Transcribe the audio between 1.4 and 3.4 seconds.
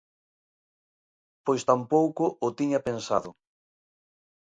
Pois tampouco o tiña pensado.